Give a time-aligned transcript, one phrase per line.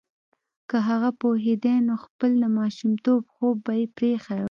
[0.69, 4.39] که هغه پوهیدای نو خپل د ماشومتوب خوب به یې پریښی وای